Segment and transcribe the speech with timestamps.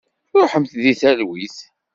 [0.39, 1.57] Ruḥemt deg talwit.